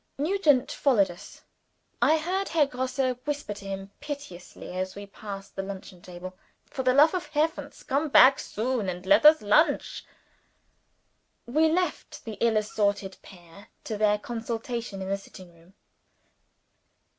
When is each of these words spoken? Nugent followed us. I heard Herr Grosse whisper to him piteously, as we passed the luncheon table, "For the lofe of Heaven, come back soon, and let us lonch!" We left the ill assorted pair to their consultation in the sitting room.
Nugent 0.17 0.71
followed 0.71 1.11
us. 1.11 1.43
I 2.01 2.17
heard 2.17 2.49
Herr 2.49 2.65
Grosse 2.65 2.99
whisper 3.23 3.53
to 3.53 3.65
him 3.67 3.91
piteously, 3.99 4.75
as 4.75 4.95
we 4.95 5.05
passed 5.05 5.55
the 5.55 5.61
luncheon 5.61 6.01
table, 6.01 6.35
"For 6.65 6.81
the 6.81 6.91
lofe 6.95 7.13
of 7.13 7.27
Heaven, 7.27 7.71
come 7.85 8.09
back 8.09 8.39
soon, 8.39 8.89
and 8.89 9.05
let 9.05 9.27
us 9.27 9.43
lonch!" 9.43 10.01
We 11.45 11.69
left 11.69 12.25
the 12.25 12.39
ill 12.39 12.57
assorted 12.57 13.17
pair 13.21 13.67
to 13.83 13.95
their 13.95 14.17
consultation 14.17 15.03
in 15.03 15.07
the 15.09 15.19
sitting 15.19 15.53
room. 15.53 15.75